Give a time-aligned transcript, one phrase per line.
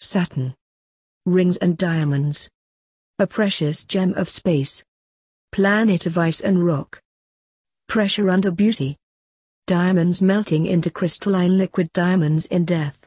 [0.00, 0.54] Saturn.
[1.26, 2.50] Rings and diamonds.
[3.18, 4.82] A precious gem of space.
[5.52, 7.00] Planet of ice and rock.
[7.86, 8.96] Pressure under beauty.
[9.66, 12.99] Diamonds melting into crystalline liquid diamonds in death.